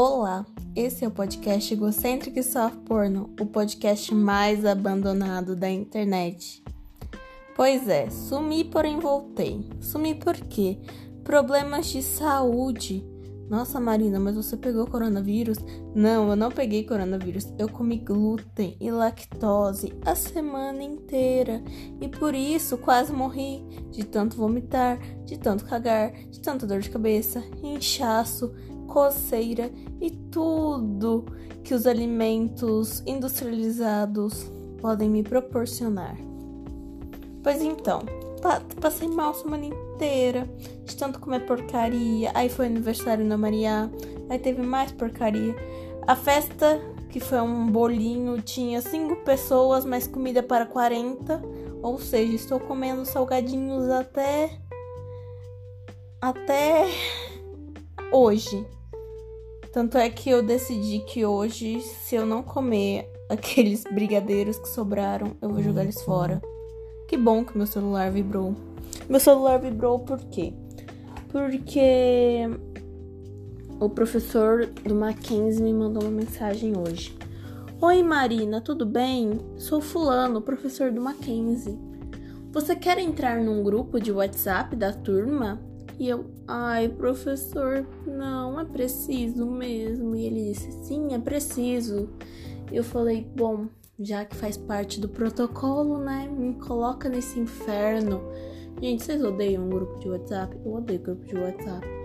[0.00, 6.62] Olá, esse é o podcast Egocêntrico e Soft Porno, o podcast mais abandonado da internet.
[7.56, 9.68] Pois é, sumi porém voltei.
[9.80, 10.78] Sumi por quê?
[11.24, 13.04] Problemas de saúde.
[13.50, 15.58] Nossa, Marina, mas você pegou coronavírus?
[15.96, 17.52] Não, eu não peguei coronavírus.
[17.58, 21.60] Eu comi glúten e lactose a semana inteira
[22.00, 26.88] e por isso quase morri de tanto vomitar, de tanto cagar, de tanta dor de
[26.88, 28.54] cabeça, inchaço,
[28.88, 29.70] coceira
[30.00, 31.24] e tudo
[31.62, 36.16] que os alimentos industrializados podem me proporcionar.
[37.42, 38.00] Pois então,
[38.80, 40.48] passei mal a semana inteira,
[40.84, 42.32] de tanto comer porcaria.
[42.34, 43.90] Aí foi aniversário da Maria,
[44.28, 45.54] aí teve mais porcaria.
[46.06, 46.80] A festa,
[47.10, 51.40] que foi um bolinho, tinha cinco pessoas, mas comida para 40.
[51.82, 54.58] Ou seja, estou comendo salgadinhos até.
[56.20, 56.88] até.
[58.12, 58.66] hoje.
[59.78, 65.36] Tanto é que eu decidi que hoje, se eu não comer aqueles brigadeiros que sobraram,
[65.40, 66.42] eu vou jogar eles fora.
[67.06, 68.56] Que bom que meu celular vibrou.
[69.08, 70.52] Meu celular vibrou por quê?
[71.28, 72.40] Porque
[73.78, 77.16] o professor do Mackenzie me mandou uma mensagem hoje.
[77.80, 79.38] Oi Marina, tudo bem?
[79.58, 81.78] Sou fulano, professor do Mackenzie.
[82.50, 85.67] Você quer entrar num grupo de WhatsApp da turma?
[85.98, 90.14] E eu, ai, professor, não é preciso mesmo.
[90.14, 92.08] E ele disse, sim, é preciso.
[92.70, 93.66] Eu falei, bom,
[93.98, 96.28] já que faz parte do protocolo, né?
[96.28, 98.22] Me coloca nesse inferno.
[98.80, 100.56] Gente, vocês odeiam grupo de WhatsApp?
[100.64, 101.97] Eu odeio grupo de WhatsApp.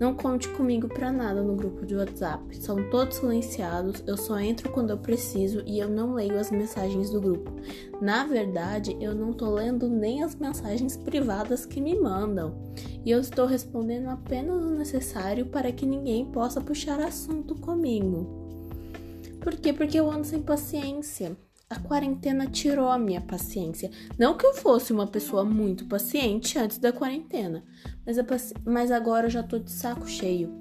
[0.00, 2.56] Não conte comigo para nada no grupo de WhatsApp.
[2.56, 7.10] São todos silenciados, eu só entro quando eu preciso e eu não leio as mensagens
[7.10, 7.52] do grupo.
[8.00, 12.54] Na verdade, eu não tô lendo nem as mensagens privadas que me mandam.
[13.04, 18.42] E eu estou respondendo apenas o necessário para que ninguém possa puxar assunto comigo.
[19.40, 19.72] Por quê?
[19.72, 21.36] Porque eu ando sem paciência.
[21.72, 23.90] A quarentena tirou a minha paciência.
[24.18, 27.64] Não que eu fosse uma pessoa muito paciente antes da quarentena,
[28.04, 30.52] mas, mas agora eu já tô de saco cheio.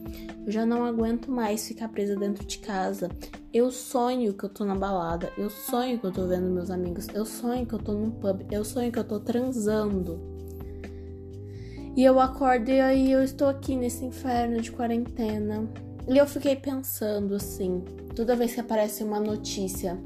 [0.45, 3.09] Eu já não aguento mais ficar presa dentro de casa.
[3.53, 7.09] Eu sonho que eu tô na balada, eu sonho que eu tô vendo meus amigos,
[7.13, 10.17] eu sonho que eu tô num pub, eu sonho que eu tô transando.
[11.93, 15.67] E eu acordo e aí eu estou aqui nesse inferno de quarentena.
[16.07, 17.83] E eu fiquei pensando assim,
[18.16, 19.99] toda vez que aparece uma notícia.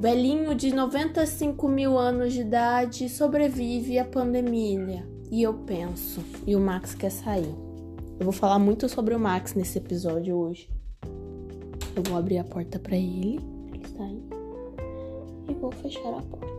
[0.00, 5.06] Velhinho de 95 mil anos de idade sobrevive à pandemia.
[5.30, 7.54] E eu penso, e o Max quer sair.
[8.18, 10.68] Eu vou falar muito sobre o Max nesse episódio hoje.
[11.96, 13.40] Eu vou abrir a porta para ele,
[13.72, 14.22] ele sair,
[15.48, 16.54] e vou fechar a porta.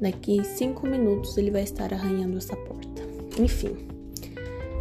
[0.00, 3.02] Daqui cinco minutos ele vai estar arranhando essa porta.
[3.40, 3.76] Enfim.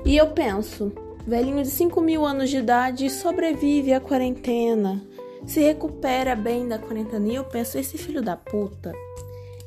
[0.06, 0.92] E eu penso,
[1.26, 5.02] Velhinho de 5 mil anos de idade sobrevive à quarentena,
[5.46, 7.28] se recupera bem da quarentena.
[7.28, 8.94] E eu penso, esse filho da puta,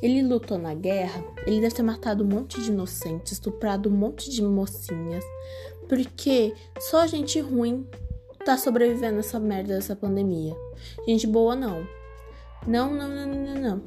[0.01, 4.31] ele lutou na guerra, ele deve ter matado um monte de inocentes, estuprado um monte
[4.31, 5.25] de mocinhas,
[5.89, 7.87] porque só gente ruim
[8.45, 10.57] tá sobrevivendo essa merda dessa pandemia.
[11.07, 11.87] Gente boa não.
[12.67, 13.83] Não, não, não, não, não.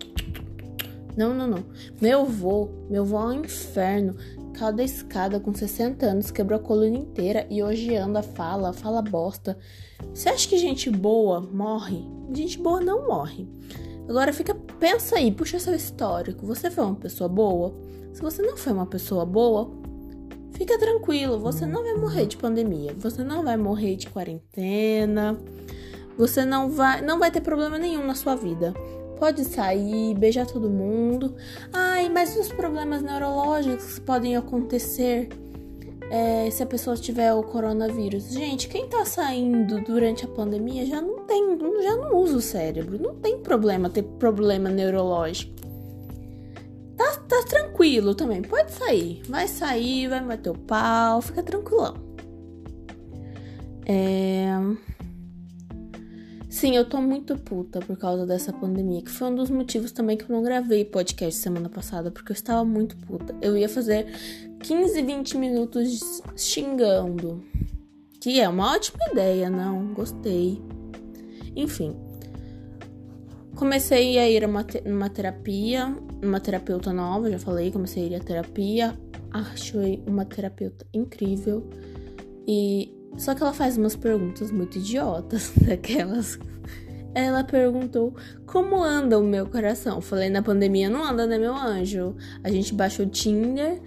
[1.15, 1.65] Não, não, não.
[1.99, 4.15] Meu avô, meu avô é um inferno
[4.53, 9.57] cada escada com 60 anos, quebrou a coluna inteira e hoje anda, fala, fala bosta.
[10.13, 12.05] Você acha que gente boa morre?
[12.33, 13.47] Gente boa não morre.
[14.07, 16.45] Agora fica, pensa aí, puxa seu histórico.
[16.45, 17.73] Você foi uma pessoa boa?
[18.13, 19.71] Se você não foi uma pessoa boa,
[20.51, 25.37] fica tranquilo, você não vai morrer de pandemia, você não vai morrer de quarentena,
[26.17, 28.73] você não vai, não vai ter problema nenhum na sua vida
[29.21, 31.35] pode sair, beijar todo mundo.
[31.71, 35.29] Ai, mas os problemas neurológicos podem acontecer
[36.09, 38.31] é, se a pessoa tiver o coronavírus.
[38.31, 42.99] Gente, quem tá saindo durante a pandemia já não tem, já não usa o cérebro.
[42.99, 45.53] Não tem problema ter problema neurológico.
[46.97, 49.21] Tá, tá tranquilo também, pode sair.
[49.29, 51.93] Vai sair, vai meter o pau, fica tranquilão.
[53.85, 54.40] É.
[56.61, 60.15] Sim, eu tô muito puta por causa dessa pandemia, que foi um dos motivos também
[60.15, 63.35] que eu não gravei podcast semana passada, porque eu estava muito puta.
[63.41, 64.05] Eu ia fazer
[64.59, 67.43] 15, 20 minutos xingando.
[68.19, 69.91] Que é uma ótima ideia, não?
[69.95, 70.61] Gostei.
[71.55, 71.95] Enfim.
[73.55, 75.87] Comecei a ir a uma, te uma terapia,
[76.21, 78.95] uma terapeuta nova, já falei, comecei a ir à terapia.
[79.31, 81.67] Achei uma terapeuta incrível.
[82.47, 86.39] E só que ela faz umas perguntas muito idiotas, daquelas.
[87.13, 88.15] Ela perguntou
[88.45, 89.99] como anda o meu coração.
[90.01, 92.15] falei, na pandemia não anda, né, meu anjo?
[92.43, 93.81] A gente baixa o Tinder,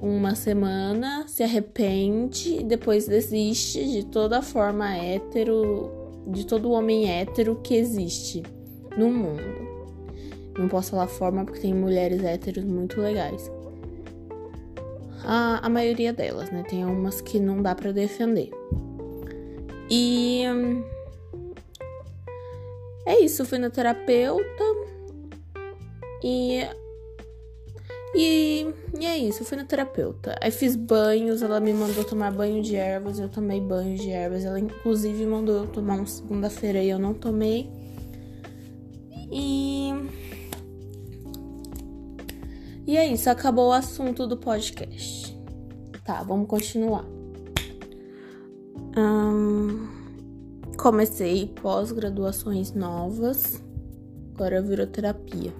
[0.00, 5.90] uma semana, se arrepende e depois desiste de toda forma hétero,
[6.26, 8.42] de todo homem hétero que existe
[8.96, 9.74] no mundo.
[10.58, 13.50] Não posso falar forma porque tem mulheres héteros muito legais.
[15.24, 16.62] A, a maioria delas, né?
[16.68, 18.50] Tem umas que não dá para defender.
[19.90, 20.42] E
[23.06, 24.64] é isso, fui na terapeuta
[26.22, 26.66] e
[28.16, 30.38] e, e é isso, fui na terapeuta.
[30.40, 34.44] Aí fiz banhos, ela me mandou tomar banho de ervas, eu tomei banho de ervas.
[34.44, 37.68] Ela inclusive mandou eu tomar uma segunda-feira e eu não tomei.
[39.32, 39.63] E.
[42.86, 45.34] E é isso, acabou o assunto do podcast.
[46.04, 47.04] Tá, vamos continuar.
[50.76, 53.62] Comecei pós-graduações novas,
[54.34, 55.50] agora virou terapia.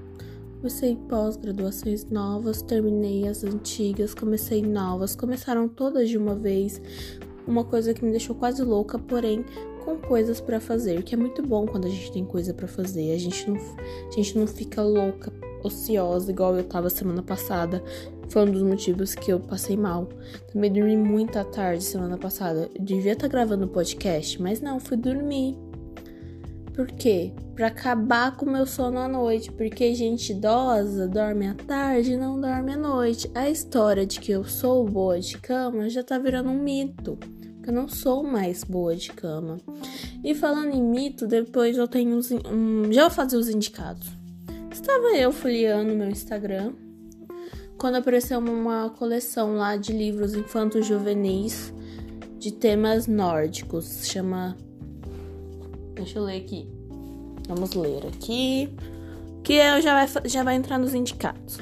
[0.57, 6.81] Comecei pós-graduações novas, terminei as antigas, comecei novas, começaram todas de uma vez.
[7.47, 9.45] Uma coisa que me deixou quase louca, porém
[9.85, 13.13] com coisas para fazer, que é muito bom quando a gente tem coisa para fazer.
[13.13, 15.33] A gente não a gente não fica louca,
[15.65, 17.83] ociosa igual eu tava semana passada.
[18.29, 20.09] Foi um dos motivos que eu passei mal.
[20.53, 22.71] Também dormi muito à tarde semana passada.
[22.75, 25.57] Eu devia estar tá gravando o podcast, mas não, fui dormir.
[26.75, 27.33] Por quê?
[27.55, 32.17] Para acabar com o meu sono à noite, porque gente idosa dorme à tarde e
[32.17, 33.31] não dorme à noite.
[33.33, 37.17] A história de que eu sou boa de cama já tá virando um mito.
[37.65, 39.59] Eu não sou mais boa de cama.
[40.23, 42.19] E falando em mito, depois eu tenho
[42.51, 44.24] um, já vou fazer os indicados.
[44.75, 46.73] Estava eu folheando meu Instagram
[47.79, 51.73] quando apareceu uma coleção lá de livros infantos juvenis
[52.41, 54.57] de temas nórdicos, chama
[55.95, 56.69] Deixa eu ler aqui.
[57.47, 58.75] Vamos ler aqui.
[59.45, 61.61] Que eu já vai, já vai entrar nos indicados.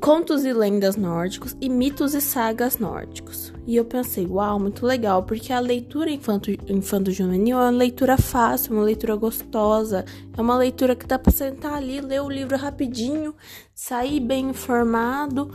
[0.00, 3.52] Contos e lendas nórdicos e mitos e sagas nórdicos.
[3.66, 8.16] E eu pensei, uau, muito legal, porque a leitura infanto, infanto juvenil é uma leitura
[8.16, 12.56] fácil, uma leitura gostosa, é uma leitura que dá para sentar ali, ler o livro
[12.56, 13.34] rapidinho,
[13.74, 15.54] sair bem informado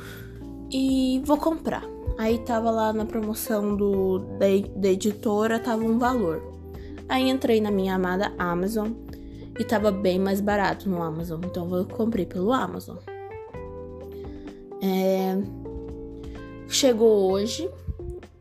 [0.71, 1.83] e vou comprar.
[2.15, 4.45] Aí tava lá na promoção do, da,
[4.75, 6.53] da editora, tava um valor.
[7.09, 8.91] Aí entrei na minha amada Amazon
[9.59, 12.97] e tava bem mais barato no Amazon, então eu comprei pelo Amazon.
[14.85, 15.35] É...
[16.67, 17.67] Chegou hoje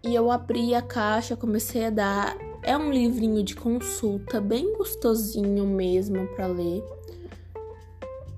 [0.03, 2.37] e eu abri a caixa, comecei a dar.
[2.63, 6.85] É um livrinho de consulta bem gostosinho mesmo para ler.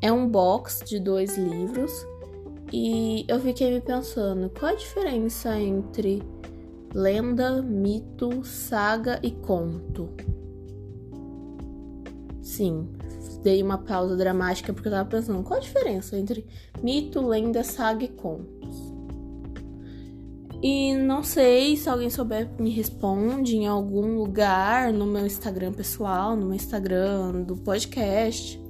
[0.00, 2.06] É um box de dois livros
[2.72, 6.22] e eu fiquei me pensando qual a diferença entre
[6.94, 10.10] lenda, mito, saga e conto.
[12.40, 12.88] Sim,
[13.46, 16.44] dei uma pausa dramática porque eu tava pensando qual a diferença entre
[16.82, 18.92] mito, lenda, saga e contos.
[20.60, 26.34] E não sei se alguém souber me responde em algum lugar no meu Instagram pessoal,
[26.34, 28.60] no meu Instagram do podcast.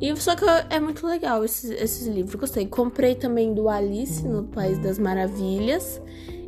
[0.00, 2.66] E só que é muito legal esses, esses livros, gostei.
[2.66, 6.02] Comprei também do Alice no País das Maravilhas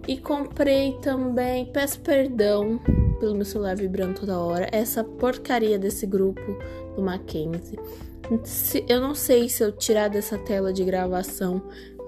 [0.08, 2.80] e comprei também, peço perdão
[3.20, 6.40] pelo meu celular vibrando toda hora, essa porcaria desse grupo
[6.96, 7.78] do Mackenzie.
[8.88, 11.62] Eu não sei se eu tirar dessa tela de gravação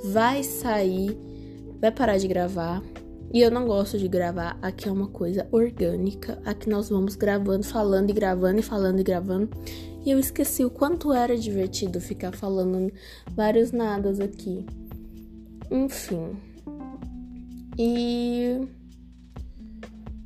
[0.05, 1.17] vai sair,
[1.81, 2.83] vai parar de gravar.
[3.33, 6.41] E eu não gosto de gravar, aqui é uma coisa orgânica.
[6.47, 9.51] Aqui nós vamos gravando, falando e gravando e falando e gravando.
[10.05, 12.91] E eu esqueci o quanto era divertido ficar falando
[13.35, 14.65] vários nadas aqui.
[15.71, 16.39] Enfim,
[17.79, 18.67] e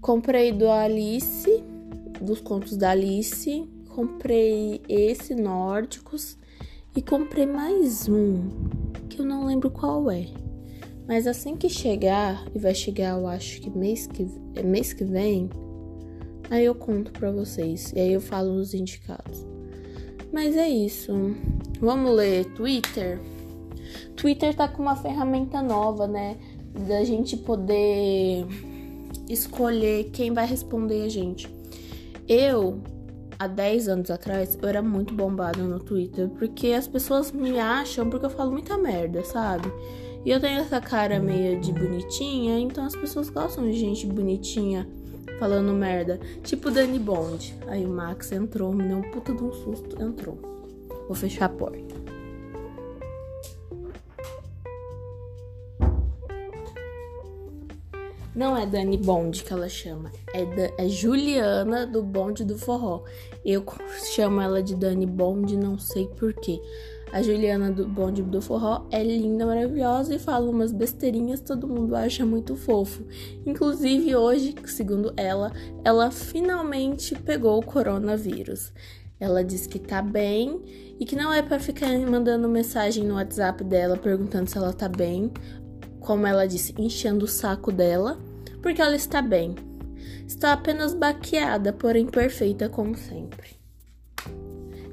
[0.00, 1.62] comprei do Alice,
[2.20, 6.38] dos contos da Alice, comprei esse nórdicos
[6.96, 8.48] e comprei mais um
[9.08, 10.26] que eu não lembro qual é.
[11.06, 15.04] Mas assim que chegar, e vai chegar, eu acho que mês que, é mês que
[15.04, 15.50] vem,
[16.50, 17.92] aí eu conto pra vocês.
[17.94, 19.46] E aí eu falo nos indicados.
[20.32, 21.12] Mas é isso.
[21.80, 23.20] Vamos ler Twitter?
[24.16, 26.38] Twitter tá com uma ferramenta nova, né?
[26.74, 28.46] da gente poder
[29.28, 31.48] escolher quem vai responder a gente.
[32.28, 32.80] Eu,
[33.42, 38.08] há 10 anos atrás, eu era muito bombada no Twitter, porque as pessoas me acham
[38.08, 39.72] porque eu falo muita merda, sabe?
[40.24, 44.88] E eu tenho essa cara meio de bonitinha, então as pessoas gostam de gente bonitinha
[45.40, 46.20] falando merda.
[46.44, 47.58] Tipo Dani Bond.
[47.66, 50.38] Aí o Max entrou, me deu um puta de um susto, entrou.
[51.08, 51.91] Vou fechar a porta.
[58.34, 63.02] Não é Dani Bond que ela chama, é, da, é Juliana do Bonde do Forró.
[63.44, 63.62] Eu
[64.14, 66.58] chamo ela de Dani Bond, não sei porquê.
[67.12, 71.94] A Juliana do Bonde do Forró é linda, maravilhosa e fala umas besteirinhas, todo mundo
[71.94, 73.04] acha muito fofo.
[73.44, 75.52] Inclusive hoje, segundo ela,
[75.84, 78.72] ela finalmente pegou o coronavírus.
[79.20, 80.62] Ela diz que tá bem
[80.98, 84.88] e que não é para ficar mandando mensagem no WhatsApp dela perguntando se ela tá
[84.88, 85.30] bem,
[86.02, 88.18] como ela disse, enchendo o saco dela,
[88.60, 89.54] porque ela está bem.
[90.26, 93.62] Está apenas baqueada, porém perfeita como sempre.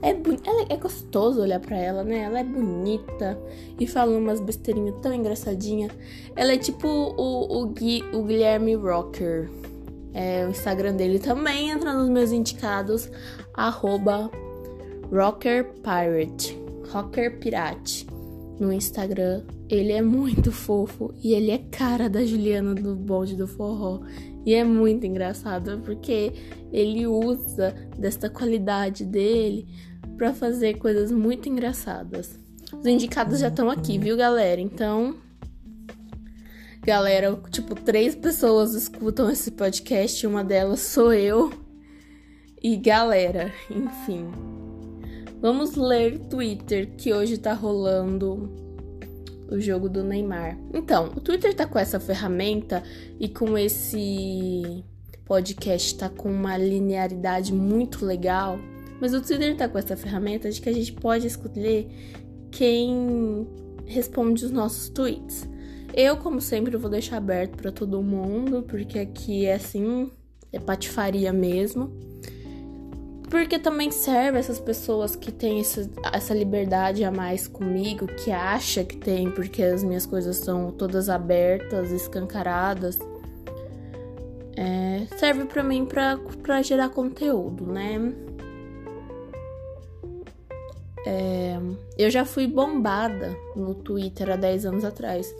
[0.02, 2.20] É, é, é gostoso olhar para ela, né?
[2.20, 3.38] Ela é bonita
[3.80, 5.90] e fala umas besteirinhas tão engraçadinha.
[6.36, 9.50] Ela é tipo o, o, Gui, o Guilherme Rocker.
[10.14, 13.10] É, o Instagram dele também entra nos meus indicados,
[13.54, 14.32] arroba
[15.12, 16.58] rockerpirate,
[16.92, 18.08] rocker pirate.
[18.60, 23.48] No Instagram, ele é muito fofo e ele é cara da Juliana do Bonde do
[23.48, 24.02] Forró.
[24.44, 26.34] E é muito engraçado porque
[26.74, 29.68] ele usa desta qualidade dele
[30.18, 32.40] para fazer coisas muito engraçadas.
[32.74, 34.60] Os indicados já estão aqui, viu, galera?
[34.60, 35.18] Então,
[36.82, 41.52] galera, tipo, três pessoas escutam esse podcast, uma delas sou eu.
[42.62, 44.26] E galera, enfim.
[45.40, 48.69] Vamos ler Twitter que hoje tá rolando
[49.50, 50.58] o jogo do Neymar.
[50.74, 52.84] Então, o Twitter tá com essa ferramenta
[53.20, 54.84] e com esse
[55.26, 58.60] podcast tá com uma linearidade muito legal
[59.00, 61.88] mas o Twitter tá com essa ferramenta de que a gente pode escolher
[62.52, 63.48] quem
[63.86, 65.48] responde os nossos tweets.
[65.94, 70.12] Eu, como sempre, vou deixar aberto para todo mundo, porque aqui é assim,
[70.52, 71.98] é patifaria mesmo.
[73.30, 78.84] Porque também serve essas pessoas que têm essa, essa liberdade a mais comigo, que acha
[78.84, 82.98] que tem, porque as minhas coisas são todas abertas, escancaradas.
[84.58, 88.14] É, serve para mim para gerar conteúdo, né?
[91.06, 91.58] É,
[91.98, 95.34] eu já fui bombada no Twitter há 10 anos atrás.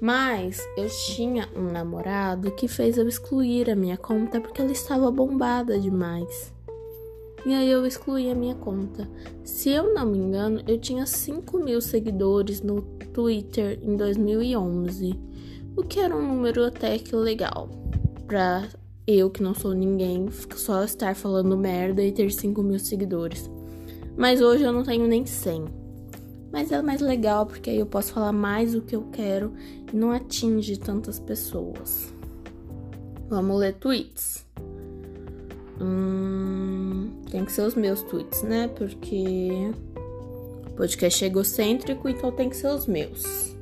[0.00, 5.10] Mas eu tinha um namorado que fez eu excluir a minha conta porque ela estava
[5.10, 6.56] bombada demais.
[7.46, 9.08] E aí eu excluí a minha conta.
[9.44, 15.18] Se eu não me engano, eu tinha 5 mil seguidores no Twitter em 2011.
[15.76, 17.68] O que era um número até que legal.
[18.26, 18.68] Pra
[19.06, 23.48] eu, que não sou ninguém, só estar falando merda e ter 5 mil seguidores.
[24.16, 25.64] Mas hoje eu não tenho nem 100.
[26.52, 29.52] Mas é mais legal porque aí eu posso falar mais o que eu quero
[29.92, 32.12] e não atinge tantas pessoas.
[33.28, 34.46] Vamos ler tweets.
[35.80, 38.68] Hum, tem que ser os meus tweets, né?
[38.68, 39.50] Porque
[40.66, 43.56] o podcast é egocêntrico, então tem que ser os meus.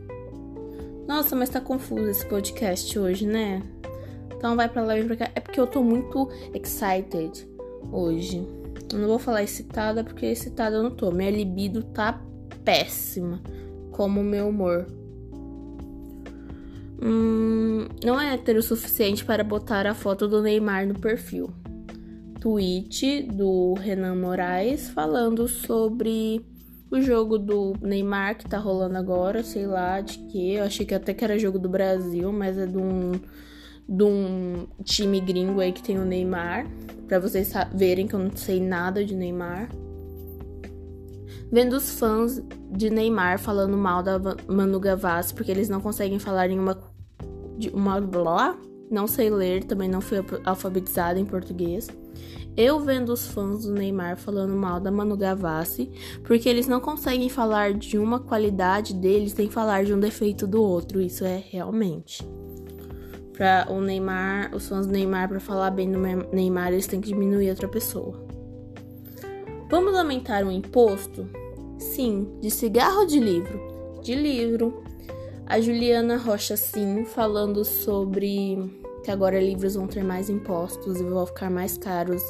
[1.06, 3.62] Nossa, mas tá confuso esse podcast hoje, né?
[4.36, 5.30] Então vai pra lá e pra cá.
[5.34, 7.46] É porque eu tô muito excited
[7.92, 8.46] hoje.
[8.92, 11.10] Eu não vou falar excitada porque excitada eu não tô.
[11.10, 12.20] Minha libido tá
[12.64, 13.40] péssima,
[13.92, 14.86] como o meu humor.
[17.02, 21.52] Hum, não é ter o suficiente para botar a foto do Neymar no perfil.
[22.46, 26.46] Tweet do Renan Moraes falando sobre
[26.88, 30.54] o jogo do Neymar que tá rolando agora, sei lá de que.
[30.54, 33.10] Eu achei que até que era jogo do Brasil, mas é de um,
[33.88, 36.68] de um time gringo aí que tem o Neymar
[37.08, 39.68] para vocês verem que eu não sei nada de Neymar.
[41.50, 46.48] Vendo os fãs de Neymar falando mal da Manu Gavassi porque eles não conseguem falar
[46.48, 46.78] em uma
[47.58, 48.56] de uma blá,
[48.88, 51.88] não sei ler, também não fui alfabetizada em português.
[52.56, 55.90] Eu vendo os fãs do Neymar falando mal da Manu Gavassi,
[56.24, 60.62] porque eles não conseguem falar de uma qualidade deles sem falar de um defeito do
[60.62, 61.00] outro.
[61.00, 62.24] Isso é realmente
[63.36, 67.08] para o Neymar, os fãs do Neymar, para falar bem do Neymar, eles têm que
[67.08, 68.26] diminuir outra pessoa.
[69.68, 71.28] Vamos aumentar o imposto?
[71.78, 73.60] Sim, de cigarro ou de livro?
[74.02, 74.82] De livro.
[75.44, 78.58] A Juliana Rocha, sim, falando sobre
[79.06, 82.20] que agora livros vão ter mais impostos e vão ficar mais caros,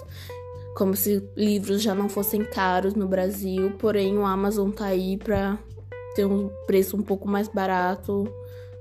[0.76, 5.58] como se livros já não fossem caros no Brasil, porém o Amazon tá aí para
[6.14, 8.30] ter um preço um pouco mais barato,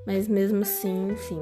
[0.06, 1.40] mas mesmo assim, enfim.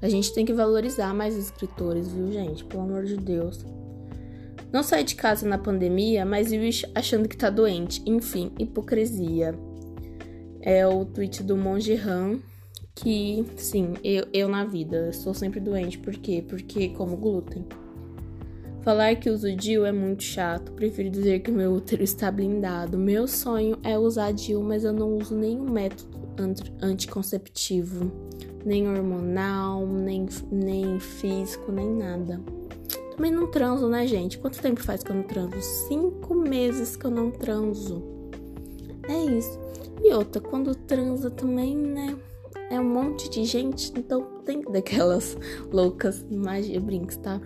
[0.00, 2.64] A gente tem que valorizar mais os escritores, viu, gente?
[2.64, 3.66] Pelo amor de Deus.
[4.72, 8.02] Não saí de casa na pandemia, mas vive achando que tá doente.
[8.06, 9.54] Enfim, hipocrisia.
[10.62, 12.40] É o tweet do Monge Han,
[13.00, 15.98] que, sim, eu, eu na vida sou sempre doente.
[15.98, 16.44] Por quê?
[16.46, 17.64] Porque como glúten.
[18.82, 20.72] Falar que uso DIU é muito chato.
[20.72, 22.96] Prefiro dizer que o meu útero está blindado.
[22.96, 26.18] Meu sonho é usar DIU, mas eu não uso nenhum método
[26.80, 28.10] anticonceptivo
[28.64, 32.40] nem hormonal, nem, nem físico, nem nada.
[33.16, 34.38] Também não transo, né, gente?
[34.38, 35.60] Quanto tempo faz que eu não transo?
[35.60, 38.02] Cinco meses que eu não transo.
[39.08, 39.58] É isso.
[40.02, 42.16] E outra, quando transa também, né?
[42.70, 45.36] É um monte de gente, então tem daquelas
[45.72, 47.40] loucas magia brinks, tá?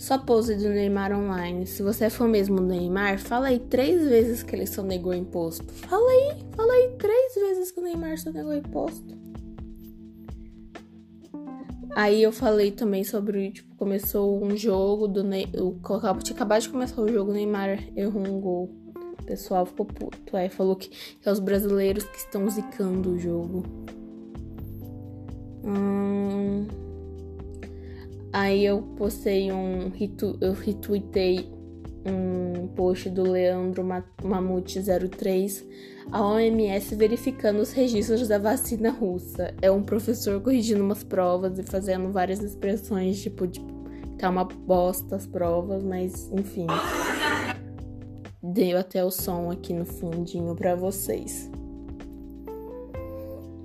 [0.00, 1.66] Só pose do Neymar online.
[1.66, 5.70] Se você fã mesmo do Neymar, fala aí três vezes que ele sonegou imposto.
[5.72, 9.18] Fala aí, fala aí três vezes que o Neymar sonegou imposto.
[11.94, 15.52] Aí eu falei também sobre, tipo, começou um jogo do Neymar.
[16.22, 18.79] Tinha acabado de começar o jogo, o Neymar errou um gol.
[19.20, 20.36] O pessoal ficou puto.
[20.36, 23.62] Aí falou que, que é os brasileiros que estão zicando o jogo.
[25.64, 26.66] Hum...
[28.32, 29.90] Aí eu postei um.
[30.40, 31.50] Eu retweetei
[32.06, 33.84] um post do Leandro
[34.22, 35.66] Mamute 03,
[36.10, 39.52] a OMS verificando os registros da vacina russa.
[39.60, 43.60] É um professor corrigindo umas provas e fazendo várias expressões, tipo, de
[44.16, 46.66] tá uma bosta as provas, mas enfim.
[48.52, 51.48] Deu até o som aqui no fundinho para vocês.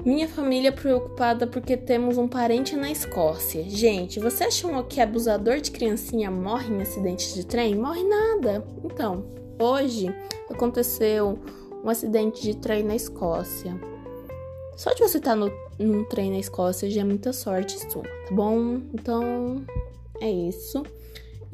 [0.06, 3.64] Minha família preocupada porque temos um parente na Escócia.
[3.68, 7.74] Gente, você achou que abusador de criancinha morre em acidente de trem?
[7.74, 8.64] Morre nada.
[8.84, 9.26] Então,
[9.60, 10.16] hoje
[10.52, 11.40] aconteceu
[11.84, 13.76] um acidente de trem na Escócia.
[14.78, 18.04] Só de você estar tá no, num trem na Escócia já é muita sorte sua,
[18.04, 18.82] tá bom?
[18.94, 19.66] Então,
[20.22, 20.84] é isso.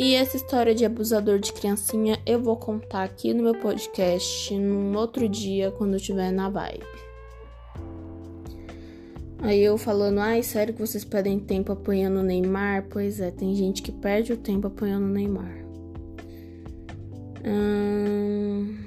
[0.02, 4.98] E essa história de abusador de criancinha eu vou contar aqui no meu podcast num
[4.98, 6.84] outro dia quando eu estiver na vibe.
[9.38, 12.88] Aí eu falando, ai, sério que vocês perdem tempo apoiando o Neymar?
[12.90, 15.64] Pois é, tem gente que perde o tempo apoiando o Neymar.
[17.46, 18.78] Hum...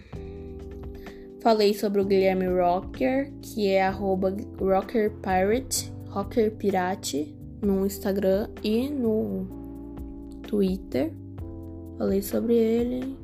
[1.38, 5.12] Falei sobre o Guilherme Rocker, que é arroba rocker
[6.58, 9.63] pirate, no Instagram e no
[10.54, 11.12] Twitter.
[11.98, 13.16] Falei sobre ele.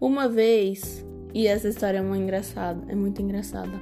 [0.00, 1.04] Uma vez,
[1.34, 3.72] e essa história é muito engraçada, é muito engraçada.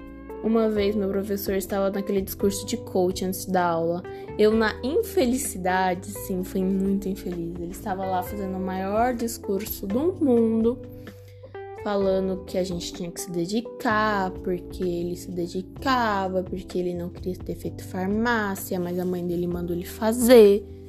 [0.43, 4.03] Uma vez meu professor estava naquele discurso de coach antes da aula.
[4.37, 7.55] Eu, na infelicidade, sim, fui muito infeliz.
[7.61, 10.83] Ele estava lá fazendo o maior discurso do mundo,
[11.85, 17.09] falando que a gente tinha que se dedicar, porque ele se dedicava, porque ele não
[17.09, 20.82] queria ter feito farmácia, mas a mãe dele mandou ele fazer.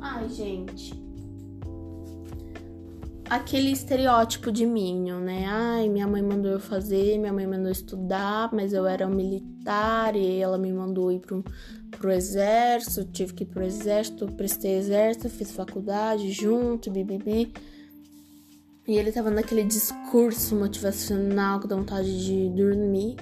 [0.00, 0.94] Ai, gente,
[3.28, 5.44] aquele estereótipo de Minion, né?
[5.46, 10.16] Ai, minha mãe mandou eu fazer, minha mãe mandou estudar, mas eu era um militar
[10.16, 11.44] e ela me mandou ir pro,
[11.90, 17.52] pro exército, tive que ir pro exército, prestei exército, fiz faculdade junto, bibibi.
[18.86, 23.16] E ele tava naquele discurso motivacional que dá vontade de dormir.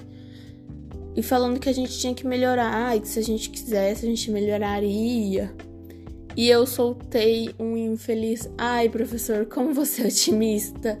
[1.13, 4.09] E falando que a gente tinha que melhorar, e que se a gente quisesse, a
[4.09, 5.53] gente melhoraria.
[6.37, 8.47] E eu soltei um infeliz.
[8.59, 10.99] Ai, professor, como você é otimista.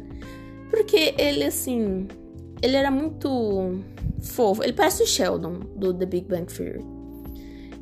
[0.71, 2.07] Porque ele, assim.
[2.59, 3.79] Ele era muito
[4.19, 4.63] fofo.
[4.63, 6.83] Ele parece o Sheldon do The Big Bang Theory.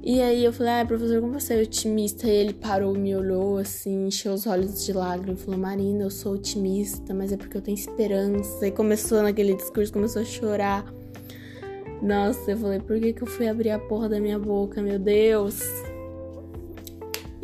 [0.03, 2.27] E aí eu falei, ai, professor, como você é otimista?
[2.27, 6.33] E ele parou, me olhou assim, encheu os olhos de lágrimas falou, Marina, eu sou
[6.33, 8.67] otimista, mas é porque eu tenho esperança.
[8.67, 10.85] E começou naquele discurso, começou a chorar.
[12.03, 14.99] Nossa, eu falei, por que, que eu fui abrir a porra da minha boca, meu
[14.99, 15.59] Deus?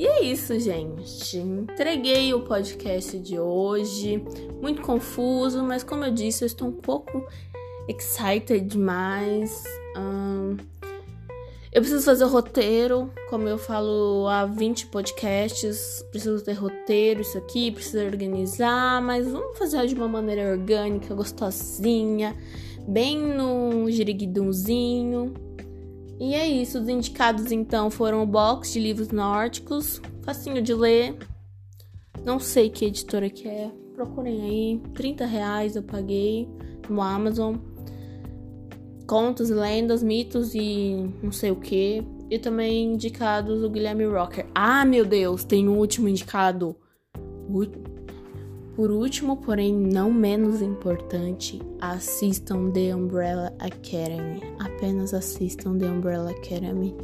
[0.02, 1.38] E é isso, gente.
[1.38, 4.20] Entreguei o podcast de hoje.
[4.60, 7.24] Muito confuso, mas como eu disse, eu estou um pouco
[7.88, 9.64] excited demais.
[9.96, 10.58] Um,
[11.72, 16.04] eu preciso fazer roteiro, como eu falo há 20 podcasts.
[16.10, 22.36] Preciso ter roteiro, isso aqui, preciso organizar, mas vamos fazer de uma maneira orgânica, gostosinha,
[22.88, 25.51] bem no giriguidãozinho.
[26.22, 31.18] E é isso, os indicados então foram o box de livros nórdicos, facinho de ler.
[32.24, 36.48] Não sei que editora que é, procurem aí, 30 reais eu paguei
[36.88, 37.56] no Amazon.
[39.08, 42.04] Contos, lendas, mitos e não sei o que.
[42.30, 44.46] E também indicados o Guilherme Rocker.
[44.54, 46.76] Ah, meu Deus, tem um último indicado.
[48.76, 54.42] Por último, porém não menos importante, assistam The Umbrella Academy.
[54.60, 56.96] Apenas assistam The Umbrella Academy.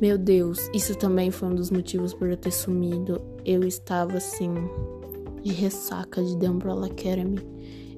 [0.00, 3.20] Meu Deus, isso também foi um dos motivos por eu ter sumido.
[3.44, 4.52] Eu estava assim,
[5.42, 7.38] de ressaca de The Umbrella Academy.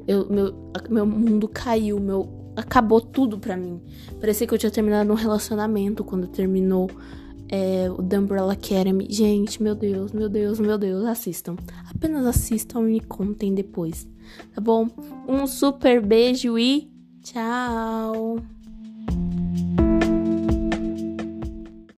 [0.06, 0.54] Eu, meu,
[0.90, 3.80] meu mundo caiu, meu, acabou tudo pra mim.
[4.20, 6.90] Parecia que eu tinha terminado um relacionamento quando terminou
[7.54, 9.06] é, o The Umbrella Academy.
[9.08, 11.56] Gente, meu Deus, meu Deus, meu Deus, assistam.
[11.88, 14.08] Apenas assistam e me contem depois,
[14.52, 14.88] tá bom?
[15.28, 16.90] Um super beijo e
[17.22, 18.38] tchau!